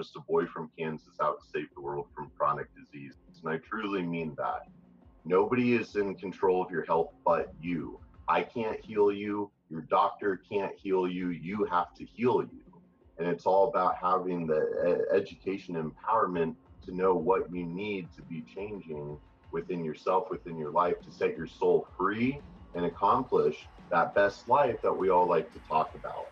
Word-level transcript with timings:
just 0.00 0.16
a 0.16 0.20
boy 0.20 0.46
from 0.46 0.70
Kansas 0.78 1.20
out 1.20 1.40
to 1.40 1.46
save 1.52 1.66
the 1.74 1.80
world 1.82 2.06
from 2.14 2.30
chronic 2.38 2.68
disease. 2.74 3.16
And 3.44 3.52
I 3.52 3.58
truly 3.58 4.02
mean 4.02 4.34
that. 4.38 4.62
Nobody 5.26 5.74
is 5.74 5.94
in 5.94 6.14
control 6.14 6.64
of 6.64 6.70
your 6.70 6.86
health 6.86 7.12
but 7.22 7.52
you. 7.60 8.00
I 8.26 8.42
can't 8.42 8.82
heal 8.82 9.12
you. 9.12 9.50
Your 9.68 9.82
doctor 9.82 10.40
can't 10.50 10.72
heal 10.82 11.06
you. 11.06 11.28
You 11.28 11.66
have 11.70 11.92
to 11.96 12.04
heal 12.06 12.42
you. 12.42 12.62
And 13.18 13.28
it's 13.28 13.44
all 13.44 13.68
about 13.68 13.96
having 14.02 14.46
the 14.46 15.06
education 15.12 15.74
empowerment 15.74 16.54
to 16.86 16.96
know 16.96 17.14
what 17.14 17.52
you 17.52 17.66
need 17.66 18.08
to 18.16 18.22
be 18.22 18.42
changing 18.54 19.18
within 19.52 19.84
yourself, 19.84 20.30
within 20.30 20.56
your 20.56 20.70
life, 20.70 20.98
to 21.02 21.12
set 21.12 21.36
your 21.36 21.46
soul 21.46 21.86
free 21.98 22.40
and 22.74 22.86
accomplish 22.86 23.68
that 23.90 24.14
best 24.14 24.48
life 24.48 24.76
that 24.82 24.94
we 24.94 25.10
all 25.10 25.28
like 25.28 25.52
to 25.52 25.58
talk 25.68 25.94
about. 25.94 26.28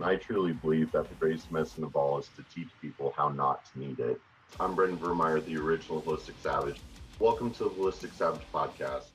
And 0.00 0.08
I 0.08 0.16
truly 0.16 0.54
believe 0.54 0.90
that 0.92 1.10
the 1.10 1.14
greatest 1.16 1.52
medicine 1.52 1.84
of 1.84 1.94
all 1.94 2.18
is 2.18 2.30
to 2.36 2.44
teach 2.54 2.68
people 2.80 3.12
how 3.18 3.28
not 3.28 3.70
to 3.70 3.78
need 3.78 4.00
it. 4.00 4.18
I'm 4.58 4.74
Brendan 4.74 4.96
Vermeire, 4.96 5.44
the 5.44 5.58
original 5.58 6.00
Holistic 6.00 6.40
Savage. 6.42 6.80
Welcome 7.18 7.50
to 7.50 7.64
the 7.64 7.70
Holistic 7.70 8.14
Savage 8.14 8.40
podcast. 8.50 9.08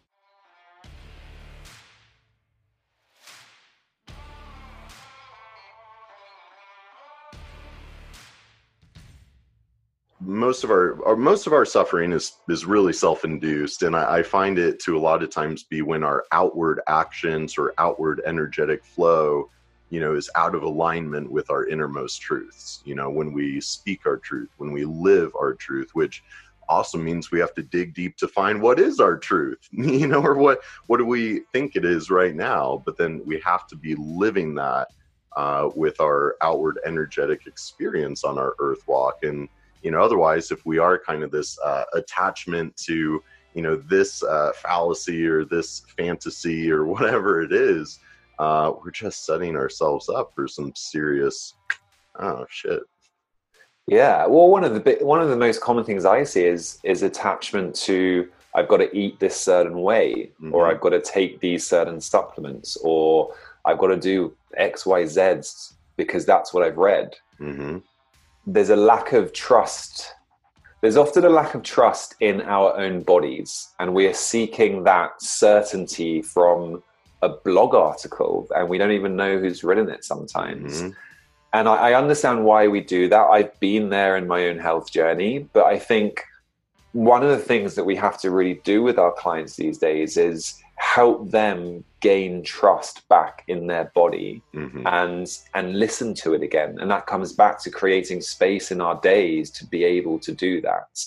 most 10.21 10.63
of 10.63 10.71
our, 10.71 11.04
our, 11.05 11.15
most 11.15 11.45
of 11.45 11.54
our 11.54 11.65
suffering 11.65 12.12
is 12.12 12.34
is 12.49 12.65
really 12.65 12.93
self-induced 12.93 13.84
and 13.84 13.95
I, 13.95 14.17
I, 14.17 14.23
find 14.23 14.57
it 14.57 14.79
to 14.79 14.98
a 14.98 14.99
lot 14.99 15.21
of 15.21 15.29
times 15.29 15.63
be 15.63 15.84
when 15.84 16.04
our 16.04 16.23
outward 16.31 16.81
actions 16.88 17.59
or 17.59 17.76
outward 17.77 18.23
energetic 18.26 18.84
flow 18.84 19.52
you 19.95 20.02
know 20.02 20.13
is 20.13 20.30
out 20.35 20.55
of 20.55 20.63
alignment 20.63 21.31
with 21.31 21.49
our 21.49 21.67
innermost 21.67 22.20
truths. 22.20 22.81
You 22.84 22.95
know 22.95 23.09
when 23.09 23.31
we 23.31 23.62
speak 23.62 24.05
our 24.05 24.18
truth 24.18 24.49
when 24.58 24.73
we 24.73 24.84
live 24.84 25.31
our 25.40 25.54
truth 25.54 25.91
which 25.94 26.21
also 26.68 26.98
means 26.98 27.32
we 27.32 27.40
have 27.40 27.54
to 27.54 27.63
dig 27.63 27.93
deep 27.93 28.18
to 28.18 28.27
find 28.27 28.62
what 28.62 28.77
is 28.77 28.99
our 28.99 29.15
truth 29.15 29.60
you 29.71 30.07
know 30.07 30.21
or 30.21 30.34
what 30.34 30.60
what 30.87 30.98
do 30.98 31.05
we 31.05 31.43
think 31.54 31.77
it 31.77 31.85
is 31.85 32.10
right 32.10 32.35
now? 32.35 32.84
But 32.85 32.98
then 32.98 33.21
we 33.26 33.40
have 33.46 33.68
to 33.68 33.77
be 33.77 33.96
living 33.96 34.54
that 34.55 34.90
uh, 35.37 35.70
with 35.76 36.02
our 36.02 36.35
outward 36.41 36.77
energetic 36.85 37.48
experience 37.48 38.26
on 38.26 38.37
our 38.37 38.54
earth 38.59 38.85
walk. 38.87 39.24
And 39.24 39.48
you 39.82 39.91
know 39.91 40.02
otherwise 40.04 40.52
if 40.52 40.65
we 40.65 40.77
are 40.77 40.99
kind 40.99 41.24
of 41.24 41.32
this 41.32 41.57
uh, 41.59 41.85
attachment 41.93 42.76
to 42.87 43.24
you 43.54 43.62
know 43.62 43.77
this 43.77 44.24
uh, 44.24 44.52
fallacy 44.62 45.26
or 45.26 45.46
this 45.46 45.84
fantasy 45.96 46.70
or 46.70 46.84
whatever 46.93 47.41
it 47.41 47.54
is 47.54 47.99
uh, 48.39 48.71
we're 48.83 48.91
just 48.91 49.25
setting 49.25 49.55
ourselves 49.55 50.09
up 50.09 50.31
for 50.35 50.47
some 50.47 50.71
serious 50.75 51.55
oh 52.19 52.45
shit 52.49 52.81
yeah 53.87 54.25
well 54.25 54.47
one 54.47 54.63
of 54.63 54.73
the 54.73 54.79
big, 54.79 55.01
one 55.01 55.21
of 55.21 55.29
the 55.29 55.37
most 55.37 55.61
common 55.61 55.83
things 55.83 56.05
i 56.05 56.23
see 56.23 56.45
is 56.45 56.79
is 56.83 57.03
attachment 57.03 57.75
to 57.75 58.27
i've 58.55 58.67
got 58.67 58.77
to 58.77 58.95
eat 58.97 59.19
this 59.19 59.35
certain 59.35 59.81
way 59.81 60.31
mm-hmm. 60.41 60.53
or 60.53 60.67
i've 60.67 60.81
got 60.81 60.89
to 60.89 61.01
take 61.01 61.39
these 61.39 61.65
certain 61.67 61.99
supplements 61.99 62.77
or 62.83 63.33
i've 63.65 63.77
got 63.77 63.87
to 63.87 63.97
do 63.97 64.33
x 64.57 64.85
y 64.85 65.06
z's 65.06 65.73
because 65.97 66.25
that's 66.25 66.53
what 66.53 66.63
i've 66.63 66.78
read 66.78 67.13
mm-hmm 67.39 67.78
there's 68.47 68.69
a 68.69 68.75
lack 68.75 69.13
of 69.13 69.33
trust. 69.33 70.13
There's 70.81 70.97
often 70.97 71.25
a 71.25 71.29
lack 71.29 71.56
of 71.56 71.63
trust 71.63 72.16
in 72.19 72.41
our 72.41 72.78
own 72.78 73.01
bodies, 73.01 73.69
and 73.79 73.94
we 73.94 74.07
are 74.07 74.13
seeking 74.13 74.83
that 74.83 75.22
certainty 75.22 76.22
from 76.22 76.83
a 77.25 77.29
blog 77.29 77.73
article, 77.73 78.47
and 78.56 78.69
we 78.69 78.78
don't 78.78 78.91
even 78.91 79.16
know 79.16 79.38
who's 79.40 79.63
written 79.63 79.90
it 79.90 80.06
sometimes. 80.06 80.81
Mm-hmm. 80.81 80.90
And 81.53 81.69
I, 81.69 81.75
I 81.75 81.94
understand 81.94 82.44
why 82.44 82.68
we 82.68 82.81
do 82.81 83.07
that. 83.09 83.25
I've 83.28 83.57
been 83.59 83.90
there 83.90 84.18
in 84.18 84.28
my 84.28 84.47
own 84.47 84.59
health 84.59 84.91
journey, 84.91 85.47
but 85.53 85.66
I 85.66 85.79
think 85.79 86.23
one 86.96 87.23
of 87.23 87.29
the 87.29 87.38
things 87.38 87.75
that 87.75 87.84
we 87.84 87.96
have 87.96 88.18
to 88.22 88.31
really 88.31 88.62
do 88.63 88.81
with 88.81 88.97
our 88.97 89.12
clients 89.12 89.57
these 89.57 89.78
days 89.78 90.16
is 90.16 90.62
help 90.78 91.30
them 91.30 91.84
gain 92.00 92.44
trust 92.44 93.08
back 93.09 93.44
in 93.47 93.68
their 93.68 93.92
body 93.96 94.42
mm-hmm. 94.53 94.86
and 94.88 95.40
and 95.53 95.80
listen 95.80 96.13
to 96.13 96.34
it 96.34 96.42
again 96.42 96.78
and 96.80 96.90
that 96.92 97.07
comes 97.07 97.34
back 97.34 97.62
to 97.62 97.69
creating 97.69 98.22
space 98.22 98.72
in 98.72 98.80
our 98.80 99.00
days 99.02 99.50
to 99.50 99.66
be 99.66 99.84
able 99.84 100.19
to 100.19 100.31
do 100.31 100.62
that 100.62 101.06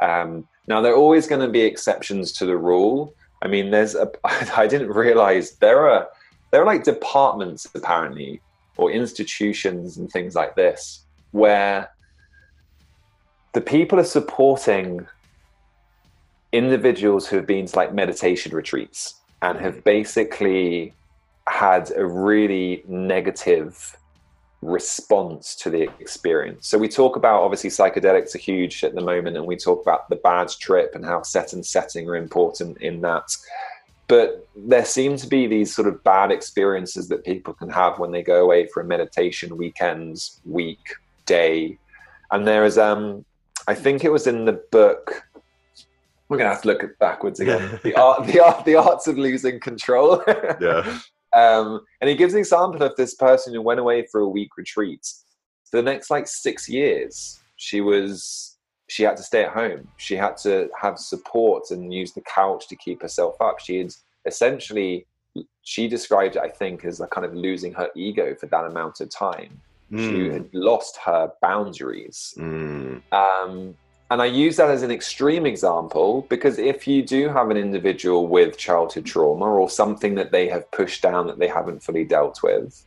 um, 0.00 0.46
now 0.66 0.80
there 0.80 0.92
are 0.92 0.96
always 0.96 1.26
going 1.26 1.40
to 1.40 1.48
be 1.48 1.60
exceptions 1.60 2.32
to 2.32 2.44
the 2.44 2.56
rule 2.56 3.14
i 3.42 3.48
mean 3.48 3.70
there's 3.70 3.94
a 3.94 4.10
i 4.56 4.66
didn't 4.66 4.90
realize 4.90 5.52
there 5.56 5.88
are 5.88 6.08
there 6.50 6.62
are 6.62 6.66
like 6.66 6.84
departments 6.84 7.66
apparently 7.74 8.40
or 8.76 8.90
institutions 8.90 9.98
and 9.98 10.10
things 10.10 10.34
like 10.34 10.54
this 10.56 11.04
where 11.32 11.90
the 13.52 13.60
people 13.60 13.98
are 13.98 14.04
supporting 14.04 15.06
individuals 16.52 17.26
who 17.26 17.36
have 17.36 17.46
been 17.46 17.66
to 17.66 17.76
like 17.76 17.92
meditation 17.92 18.54
retreats 18.54 19.16
and 19.42 19.58
have 19.58 19.76
mm. 19.76 19.84
basically 19.84 20.92
had 21.48 21.90
a 21.96 22.06
really 22.06 22.82
negative 22.88 23.96
response 24.62 25.54
to 25.56 25.70
the 25.70 25.82
experience. 26.00 26.68
So 26.68 26.78
we 26.78 26.88
talk 26.88 27.16
about 27.16 27.42
obviously 27.42 27.70
psychedelics 27.70 28.34
are 28.34 28.38
huge 28.38 28.84
at 28.84 28.94
the 28.94 29.00
moment, 29.00 29.36
and 29.36 29.46
we 29.46 29.56
talk 29.56 29.82
about 29.82 30.08
the 30.08 30.16
bad 30.16 30.48
trip 30.48 30.94
and 30.94 31.04
how 31.04 31.22
set 31.22 31.52
and 31.52 31.64
setting 31.64 32.08
are 32.08 32.16
important 32.16 32.78
in 32.78 33.00
that. 33.02 33.34
But 34.06 34.46
there 34.56 34.84
seem 34.84 35.16
to 35.18 35.26
be 35.26 35.46
these 35.46 35.74
sort 35.74 35.86
of 35.86 36.02
bad 36.02 36.32
experiences 36.32 37.08
that 37.08 37.24
people 37.24 37.54
can 37.54 37.70
have 37.70 37.98
when 37.98 38.10
they 38.10 38.22
go 38.22 38.42
away 38.42 38.66
for 38.66 38.80
a 38.80 38.84
meditation 38.84 39.56
weekends, 39.56 40.40
week, 40.44 40.94
day. 41.26 41.78
And 42.30 42.46
there 42.46 42.64
is 42.64 42.76
um 42.76 43.24
I 43.68 43.74
think 43.74 44.04
it 44.04 44.10
was 44.10 44.26
in 44.26 44.44
the 44.44 44.60
book 44.72 45.22
we're 46.30 46.38
gonna 46.38 46.50
have 46.50 46.62
to 46.62 46.68
look 46.68 46.98
backwards 46.98 47.40
again. 47.40 47.80
the 47.82 47.94
art, 47.96 48.26
the 48.26 48.40
art, 48.40 48.64
the 48.64 48.76
arts 48.76 49.06
of 49.08 49.18
losing 49.18 49.60
control. 49.60 50.22
yeah. 50.60 50.98
Um, 51.32 51.80
and 52.00 52.10
he 52.10 52.16
gives 52.16 52.34
an 52.34 52.40
example 52.40 52.82
of 52.82 52.96
this 52.96 53.14
person 53.14 53.54
who 53.54 53.62
went 53.62 53.80
away 53.80 54.06
for 54.10 54.20
a 54.20 54.28
week 54.28 54.56
retreat. 54.56 55.06
For 55.70 55.76
the 55.76 55.82
next 55.82 56.10
like 56.10 56.26
six 56.26 56.68
years, 56.68 57.38
she 57.56 57.80
was 57.80 58.56
she 58.88 59.04
had 59.04 59.16
to 59.16 59.22
stay 59.22 59.44
at 59.44 59.52
home. 59.52 59.86
She 59.98 60.16
had 60.16 60.36
to 60.38 60.68
have 60.80 60.98
support 60.98 61.70
and 61.70 61.94
use 61.94 62.12
the 62.12 62.22
couch 62.22 62.66
to 62.68 62.76
keep 62.76 63.02
herself 63.02 63.36
up. 63.40 63.60
She 63.60 63.78
had 63.78 63.94
essentially 64.26 65.06
she 65.62 65.86
described 65.86 66.36
it, 66.36 66.42
I 66.42 66.48
think, 66.48 66.84
as 66.84 67.00
a 67.00 67.06
kind 67.06 67.24
of 67.24 67.34
losing 67.34 67.72
her 67.74 67.88
ego 67.94 68.34
for 68.34 68.46
that 68.46 68.64
amount 68.64 69.00
of 69.00 69.10
time. 69.10 69.60
Mm. 69.92 69.98
She 69.98 70.26
hmm. 70.26 70.32
had 70.32 70.48
lost 70.52 70.98
her 71.04 71.32
boundaries. 71.40 72.34
Mm. 72.36 73.02
Um, 73.12 73.76
and 74.10 74.20
I 74.20 74.26
use 74.26 74.56
that 74.56 74.70
as 74.70 74.82
an 74.82 74.90
extreme 74.90 75.46
example 75.46 76.26
because 76.28 76.58
if 76.58 76.88
you 76.88 77.02
do 77.02 77.28
have 77.28 77.48
an 77.50 77.56
individual 77.56 78.26
with 78.26 78.58
childhood 78.58 79.06
trauma 79.06 79.44
or 79.44 79.70
something 79.70 80.16
that 80.16 80.32
they 80.32 80.48
have 80.48 80.68
pushed 80.72 81.00
down 81.00 81.28
that 81.28 81.38
they 81.38 81.46
haven't 81.46 81.82
fully 81.82 82.04
dealt 82.04 82.42
with, 82.42 82.84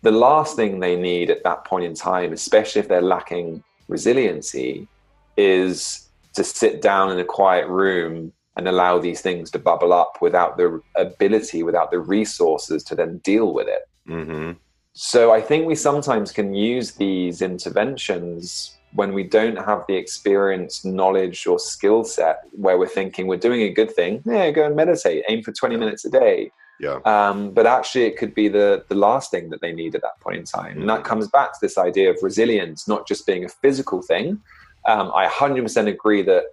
the 0.00 0.10
last 0.10 0.56
thing 0.56 0.80
they 0.80 0.96
need 0.96 1.28
at 1.28 1.44
that 1.44 1.66
point 1.66 1.84
in 1.84 1.94
time, 1.94 2.32
especially 2.32 2.80
if 2.80 2.88
they're 2.88 3.02
lacking 3.02 3.62
resiliency, 3.88 4.88
is 5.36 6.08
to 6.32 6.42
sit 6.42 6.80
down 6.80 7.12
in 7.12 7.18
a 7.18 7.24
quiet 7.24 7.68
room 7.68 8.32
and 8.56 8.66
allow 8.66 8.98
these 8.98 9.20
things 9.20 9.50
to 9.50 9.58
bubble 9.58 9.92
up 9.92 10.18
without 10.22 10.56
the 10.56 10.80
ability, 10.94 11.62
without 11.62 11.90
the 11.90 11.98
resources 11.98 12.82
to 12.84 12.94
then 12.94 13.18
deal 13.18 13.52
with 13.52 13.68
it. 13.68 13.82
Mm-hmm. 14.08 14.52
So 14.94 15.34
I 15.34 15.42
think 15.42 15.66
we 15.66 15.74
sometimes 15.74 16.32
can 16.32 16.54
use 16.54 16.92
these 16.92 17.42
interventions 17.42 18.76
when 18.92 19.12
we 19.12 19.24
don't 19.24 19.56
have 19.56 19.84
the 19.88 19.94
experience, 19.94 20.84
knowledge, 20.84 21.46
or 21.46 21.58
skill 21.58 22.04
set 22.04 22.42
where 22.52 22.78
we're 22.78 22.88
thinking 22.88 23.26
we're 23.26 23.36
doing 23.36 23.62
a 23.62 23.70
good 23.70 23.90
thing, 23.90 24.22
yeah, 24.24 24.50
go 24.50 24.64
and 24.64 24.76
meditate, 24.76 25.24
aim 25.28 25.42
for 25.42 25.52
20 25.52 25.76
minutes 25.76 26.04
a 26.04 26.10
day. 26.10 26.50
Yeah. 26.78 26.98
Um, 27.04 27.52
but 27.52 27.66
actually, 27.66 28.04
it 28.04 28.18
could 28.18 28.34
be 28.34 28.48
the 28.48 28.84
the 28.88 28.94
last 28.94 29.30
thing 29.30 29.48
that 29.50 29.60
they 29.62 29.72
need 29.72 29.94
at 29.94 30.02
that 30.02 30.20
point 30.20 30.38
in 30.38 30.44
time, 30.44 30.72
mm-hmm. 30.72 30.80
and 30.80 30.90
that 30.90 31.00
mm. 31.00 31.04
comes 31.04 31.28
back 31.28 31.52
to 31.52 31.58
this 31.62 31.78
idea 31.78 32.10
of 32.10 32.18
resilience, 32.22 32.86
not 32.86 33.08
just 33.08 33.26
being 33.26 33.44
a 33.44 33.48
physical 33.48 34.02
thing. 34.02 34.40
Um, 34.86 35.10
I 35.14 35.26
100% 35.26 35.88
agree 35.88 36.22
that 36.22 36.44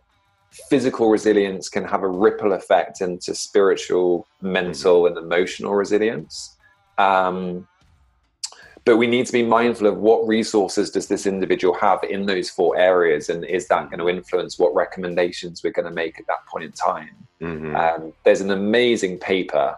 physical 0.69 1.09
resilience 1.09 1.69
can 1.69 1.83
have 1.83 2.03
a 2.03 2.07
ripple 2.07 2.53
effect 2.53 3.01
into 3.01 3.35
spiritual, 3.35 4.27
mental, 4.41 5.03
mm-hmm. 5.03 5.17
and 5.17 5.25
emotional 5.25 5.75
resilience. 5.75 6.57
Um, 6.97 7.67
but 8.85 8.97
we 8.97 9.07
need 9.07 9.25
to 9.25 9.31
be 9.31 9.43
mindful 9.43 9.87
of 9.87 9.97
what 9.97 10.27
resources 10.27 10.89
does 10.89 11.07
this 11.07 11.25
individual 11.25 11.73
have 11.75 12.03
in 12.03 12.25
those 12.25 12.49
four 12.49 12.77
areas 12.77 13.29
and 13.29 13.45
is 13.45 13.67
that 13.67 13.89
going 13.89 13.99
to 13.99 14.09
influence 14.09 14.59
what 14.59 14.73
recommendations 14.75 15.63
we're 15.63 15.71
going 15.71 15.87
to 15.87 15.91
make 15.91 16.19
at 16.19 16.27
that 16.27 16.45
point 16.45 16.65
in 16.65 16.71
time 16.71 17.15
mm-hmm. 17.41 17.75
um, 17.75 18.13
there's 18.23 18.41
an 18.41 18.51
amazing 18.51 19.17
paper 19.17 19.75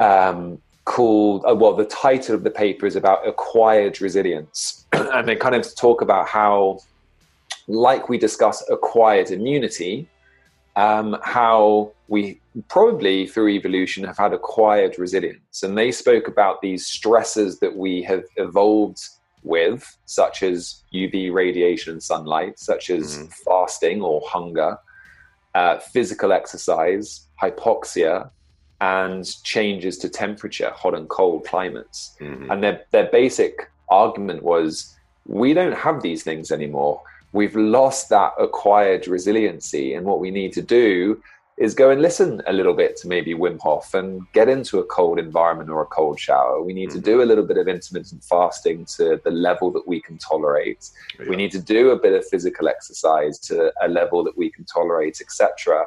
um, 0.00 0.60
called 0.84 1.44
uh, 1.48 1.54
well 1.54 1.74
the 1.74 1.86
title 1.86 2.34
of 2.34 2.44
the 2.44 2.50
paper 2.50 2.86
is 2.86 2.96
about 2.96 3.26
acquired 3.26 4.00
resilience 4.00 4.86
and 4.92 5.26
they 5.26 5.36
kind 5.36 5.54
of 5.54 5.74
talk 5.76 6.02
about 6.02 6.28
how 6.28 6.78
like 7.68 8.08
we 8.08 8.18
discuss 8.18 8.62
acquired 8.70 9.30
immunity 9.30 10.08
um, 10.76 11.16
how 11.22 11.92
we 12.08 12.40
probably 12.68 13.26
through 13.26 13.48
evolution 13.48 14.04
have 14.04 14.18
had 14.18 14.32
acquired 14.32 14.98
resilience. 14.98 15.62
And 15.62 15.76
they 15.76 15.90
spoke 15.90 16.28
about 16.28 16.60
these 16.60 16.86
stresses 16.86 17.58
that 17.60 17.76
we 17.76 18.02
have 18.02 18.24
evolved 18.36 19.00
with, 19.42 19.96
such 20.04 20.42
as 20.42 20.82
UV 20.94 21.32
radiation 21.32 21.94
and 21.94 22.02
sunlight, 22.02 22.58
such 22.58 22.90
as 22.90 23.16
mm-hmm. 23.16 23.26
fasting 23.44 24.02
or 24.02 24.20
hunger, 24.26 24.78
uh, 25.54 25.78
physical 25.78 26.32
exercise, 26.32 27.26
hypoxia, 27.42 28.30
and 28.80 29.42
changes 29.42 29.96
to 29.98 30.08
temperature, 30.08 30.70
hot 30.70 30.94
and 30.94 31.08
cold 31.08 31.44
climates. 31.46 32.14
Mm-hmm. 32.20 32.50
And 32.50 32.62
their, 32.62 32.84
their 32.90 33.06
basic 33.06 33.70
argument 33.88 34.42
was 34.42 34.94
we 35.26 35.54
don't 35.54 35.76
have 35.76 36.02
these 36.02 36.22
things 36.22 36.50
anymore. 36.50 37.00
We've 37.36 37.54
lost 37.54 38.08
that 38.08 38.32
acquired 38.38 39.06
resiliency. 39.06 39.92
And 39.92 40.06
what 40.06 40.20
we 40.20 40.30
need 40.30 40.54
to 40.54 40.62
do 40.62 41.22
is 41.58 41.74
go 41.74 41.90
and 41.90 42.00
listen 42.00 42.42
a 42.46 42.52
little 42.52 42.72
bit 42.72 42.96
to 42.96 43.08
maybe 43.08 43.34
Wim 43.34 43.58
Hof 43.60 43.92
and 43.92 44.22
get 44.32 44.48
into 44.48 44.78
a 44.78 44.84
cold 44.84 45.18
environment 45.18 45.68
or 45.68 45.82
a 45.82 45.86
cold 45.86 46.18
shower. 46.18 46.62
We 46.62 46.72
need 46.72 46.88
mm-hmm. 46.88 46.98
to 46.98 47.04
do 47.04 47.22
a 47.22 47.26
little 47.30 47.44
bit 47.44 47.58
of 47.58 47.68
intermittent 47.68 48.24
fasting 48.24 48.86
to 48.96 49.20
the 49.22 49.30
level 49.30 49.70
that 49.72 49.86
we 49.86 50.00
can 50.00 50.16
tolerate. 50.16 50.88
Yeah. 51.20 51.28
We 51.28 51.36
need 51.36 51.50
to 51.52 51.58
do 51.58 51.90
a 51.90 51.98
bit 51.98 52.14
of 52.14 52.26
physical 52.26 52.68
exercise 52.68 53.38
to 53.40 53.70
a 53.82 53.88
level 53.88 54.24
that 54.24 54.36
we 54.38 54.50
can 54.50 54.64
tolerate, 54.64 55.20
etc. 55.20 55.84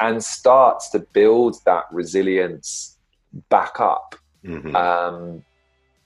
And 0.00 0.22
start 0.22 0.82
to 0.90 0.98
build 0.98 1.56
that 1.64 1.84
resilience 1.92 2.98
back 3.50 3.78
up. 3.78 4.16
Mm-hmm. 4.44 4.74
Um, 4.74 5.44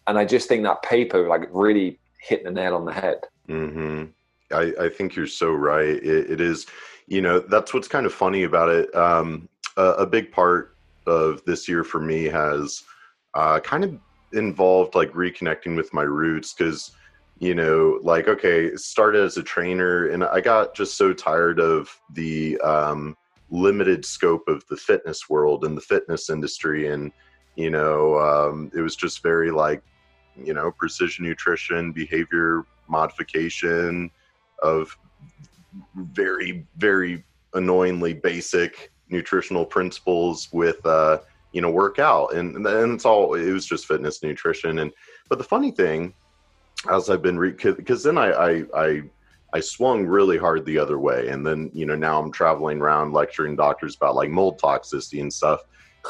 and 0.06 0.18
I 0.18 0.26
just 0.26 0.48
think 0.48 0.64
that 0.64 0.82
paper 0.82 1.26
like 1.28 1.48
really 1.50 1.98
hit 2.18 2.44
the 2.44 2.50
nail 2.50 2.74
on 2.74 2.84
the 2.84 2.92
head. 2.92 3.20
Mm-hmm. 3.48 4.04
I, 4.52 4.72
I, 4.80 4.88
think 4.88 5.16
you're 5.16 5.26
so 5.26 5.52
right. 5.52 5.88
it, 5.88 6.30
it 6.30 6.40
is 6.40 6.66
you 7.06 7.20
know 7.20 7.40
that's 7.40 7.74
what's 7.74 7.88
kind 7.88 8.06
of 8.06 8.12
funny 8.12 8.44
about 8.44 8.68
it 8.68 8.94
um, 8.94 9.48
a, 9.76 9.82
a, 9.82 10.06
big 10.06 10.30
part 10.32 10.76
of 11.06 11.44
this 11.44 11.68
year 11.68 11.84
for 11.84 12.00
me 12.00 12.24
has 12.24 12.84
uh, 13.34 13.60
kind 13.60 13.84
of 13.84 13.98
involved 14.32 14.94
like 14.94 15.12
reconnecting 15.12 15.76
with 15.76 15.92
my 15.92 16.02
roots 16.02 16.54
because 16.54 16.92
you 17.38 17.54
know 17.54 17.98
like 18.02 18.28
okay 18.28 18.74
started 18.76 19.22
as 19.22 19.36
a 19.36 19.42
trainer 19.42 20.08
and 20.08 20.24
i 20.24 20.40
got 20.40 20.74
just 20.74 20.96
so 20.96 21.12
tired 21.12 21.60
of 21.60 21.94
the 22.14 22.58
um, 22.60 23.16
limited 23.50 24.04
scope 24.04 24.46
of 24.48 24.66
the 24.68 24.76
fitness 24.76 25.28
world 25.28 25.64
and 25.64 25.76
the 25.76 25.82
fitness 25.82 26.30
industry 26.30 26.88
and 26.88 27.12
you 27.56 27.68
know 27.68 28.18
um, 28.18 28.70
it 28.74 28.80
was 28.80 28.96
just 28.96 29.22
very 29.22 29.50
like 29.50 29.82
you 30.36 30.54
know 30.54 30.70
precision 30.70 31.26
nutrition 31.26 31.92
behavior 31.92 32.64
modification 32.88 34.10
of 34.62 34.96
very 35.94 36.66
very 36.76 37.24
annoyingly 37.54 38.14
basic 38.14 38.92
nutritional 39.08 39.64
principles 39.64 40.48
with 40.52 40.84
uh 40.86 41.18
you 41.52 41.60
know 41.60 41.70
workout. 41.70 42.34
And 42.34 42.64
then 42.64 42.92
it's 42.94 43.04
all 43.04 43.34
it 43.34 43.50
was 43.50 43.66
just 43.66 43.86
fitness 43.86 44.22
nutrition. 44.22 44.80
And 44.80 44.92
but 45.28 45.38
the 45.38 45.44
funny 45.44 45.70
thing 45.70 46.14
as 46.90 47.10
i've 47.10 47.22
been 47.22 47.38
because 47.38 48.02
then 48.02 48.18
I, 48.18 48.32
I 48.32 48.64
i 48.74 49.02
i 49.52 49.60
swung 49.60 50.04
really 50.04 50.38
hard 50.38 50.64
the 50.64 50.78
other 50.78 50.98
way. 50.98 51.28
And 51.28 51.46
then 51.46 51.70
you 51.72 51.86
know 51.86 51.94
now 51.94 52.20
i'm 52.20 52.32
traveling 52.32 52.80
around 52.80 53.12
lecturing 53.12 53.54
doctors 53.54 53.96
about 53.96 54.14
like 54.14 54.30
mold 54.30 54.60
toxicity 54.60 55.20
and 55.20 55.32
stuff. 55.32 55.60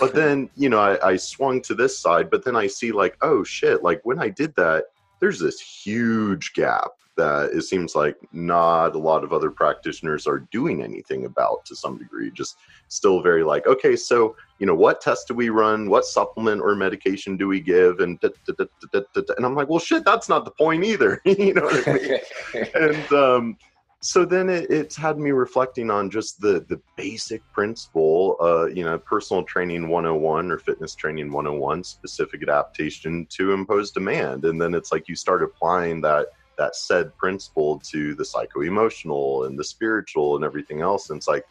But 0.01 0.15
then 0.15 0.49
you 0.57 0.71
know 0.71 0.81
I, 0.81 1.11
I 1.11 1.17
swung 1.17 1.61
to 1.63 1.75
this 1.75 1.99
side 1.99 2.31
but 2.31 2.45
then 2.45 2.57
i 2.57 2.67
see 2.67 2.93
like 2.93 3.19
oh 3.21 3.45
shit 3.45 3.83
like 3.83 4.01
when 4.05 4.19
i 4.19 4.31
did 4.31 4.55
that 4.57 4.85
there's 5.23 5.39
this 5.39 5.61
huge 5.61 6.53
gap 6.53 6.91
that 7.17 7.51
it 7.53 7.63
seems 7.63 7.95
like 7.95 8.17
not 8.33 8.97
a 8.97 8.99
lot 8.99 9.23
of 9.23 9.33
other 9.33 9.51
practitioners 9.51 10.27
are 10.27 10.41
doing 10.51 10.83
anything 10.83 11.27
about 11.27 11.65
to 11.65 11.77
some 11.77 11.97
degree 11.97 12.31
just 12.33 12.57
still 12.89 13.23
very 13.23 13.45
like 13.45 13.65
okay 13.67 13.95
so 13.95 14.35
you 14.59 14.67
know 14.67 14.75
what 14.75 15.01
test 15.01 15.29
do 15.29 15.35
we 15.35 15.49
run? 15.49 15.91
What 15.91 16.05
supplement 16.05 16.61
or 16.61 16.75
medication 16.75 17.37
do 17.37 17.49
we 17.49 17.61
give? 17.61 18.01
and 18.01 18.19
da, 18.21 18.29
da, 18.47 18.65
da, 18.93 19.23
and 19.37 19.47
i'm 19.47 19.55
like 19.55 19.69
well 19.69 19.79
shit 19.79 20.05
that's 20.05 20.29
not 20.29 20.45
the 20.45 20.51
point 20.51 20.85
either. 20.85 21.21
You 21.25 21.55
know 21.55 21.63
what 21.65 21.89
i 21.89 21.93
mean? 21.93 22.19
And 22.75 23.13
um 23.13 23.57
so 24.05 24.25
then 24.25 24.51
it, 24.51 24.69
it's 24.69 24.97
had 24.97 25.17
me 25.17 25.31
reflecting 25.31 25.89
on 25.89 26.11
just 26.11 26.41
the 26.41 26.65
the 26.69 26.81
basic 26.97 27.41
principle 27.53 28.37
uh 28.41 28.67
you 28.67 28.83
know 28.83 28.99
personal 28.99 29.45
training 29.45 29.89
101 29.89 30.51
or 30.51 30.59
fitness 30.59 30.97
training 30.97 31.31
101 31.31 31.85
specific 31.85 32.43
adaptation 32.43 33.25
to 33.31 33.53
impose 33.53 33.93
demand. 33.93 34.45
And 34.45 34.61
then 34.61 34.75
it's 34.75 34.91
like 34.91 35.09
you 35.09 35.15
start 35.15 35.43
applying 35.43 36.01
that 36.01 36.27
that 36.59 36.75
SAID 36.75 37.17
principle 37.17 37.79
to 37.91 38.15
the 38.15 38.25
psycho-emotional 38.25 39.45
and 39.45 39.57
the 39.57 39.65
spiritual 39.65 40.35
and 40.35 40.45
everything 40.45 40.81
else. 40.81 41.09
And 41.09 41.17
it's 41.17 41.29
like 41.29 41.47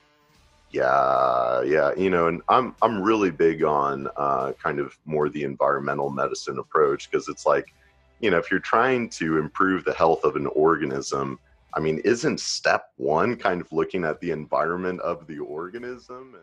yeah 0.73 1.61
yeah 1.63 1.91
you 1.97 2.09
know 2.09 2.27
and 2.29 2.41
i'm 2.47 2.73
i'm 2.81 3.01
really 3.01 3.29
big 3.29 3.61
on 3.61 4.07
uh, 4.15 4.53
kind 4.53 4.79
of 4.79 4.97
more 5.03 5.27
the 5.27 5.43
environmental 5.43 6.09
medicine 6.09 6.59
approach 6.59 7.11
because 7.11 7.27
it's 7.27 7.45
like 7.45 7.73
you 8.21 8.31
know 8.31 8.37
if 8.37 8.49
you're 8.49 8.61
trying 8.61 9.09
to 9.09 9.37
improve 9.37 9.83
the 9.83 9.93
health 9.93 10.23
of 10.23 10.37
an 10.37 10.47
organism 10.47 11.37
i 11.73 11.79
mean 11.79 11.99
isn't 11.99 12.39
step 12.39 12.87
one 12.97 13.35
kind 13.35 13.61
of 13.61 13.71
looking 13.71 14.03
at 14.03 14.19
the 14.21 14.31
environment 14.31 14.99
of 15.01 15.25
the 15.27 15.39
organism 15.39 16.35